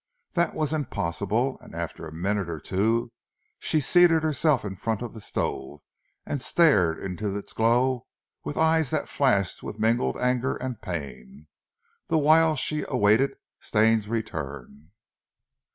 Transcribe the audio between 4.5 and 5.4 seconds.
in front of the